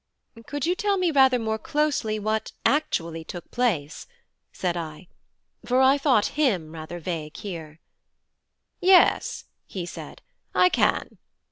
"Could 0.47 0.65
you 0.65 0.73
tell 0.73 0.97
me 0.97 1.11
rather 1.11 1.37
more 1.37 1.59
closely 1.59 2.17
what 2.17 2.53
actually 2.65 3.23
took 3.23 3.51
place?" 3.51 4.07
said 4.51 4.75
I; 4.75 5.07
for 5.63 5.79
I 5.79 5.99
thought 5.99 6.39
him 6.41 6.71
rather 6.71 6.99
vague 6.99 7.37
here. 7.37 7.79
"Yes," 8.79 9.45
he 9.67 9.85
said, 9.85 10.23
"I 10.55 10.69
can. 10.69 11.19